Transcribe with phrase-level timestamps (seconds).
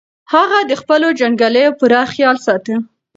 [0.33, 2.75] هغه د خپلو جنګیالیو پوره خیال ساته.